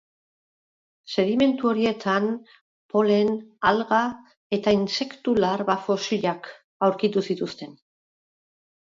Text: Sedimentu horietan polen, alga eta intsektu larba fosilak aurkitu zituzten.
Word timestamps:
Sedimentu 1.15 1.67
horietan 1.71 2.23
polen, 2.93 3.29
alga 3.71 3.99
eta 4.57 4.73
intsektu 4.77 5.35
larba 5.43 5.75
fosilak 5.89 6.49
aurkitu 6.89 7.23
zituzten. 7.29 7.77